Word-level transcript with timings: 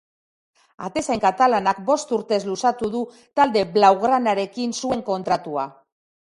Atezain 0.87 1.21
katalanak 1.25 1.83
bost 1.89 2.15
urtez 2.17 2.41
luzatu 2.53 2.91
du 2.97 3.03
talde 3.43 3.65
blaugranarekin 3.79 4.77
zuen 4.83 5.09
kontratua. 5.15 5.71